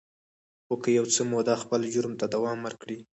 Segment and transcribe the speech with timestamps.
[0.65, 2.97] خو که يو څه موده خپل جرم ته دوام ورکړي.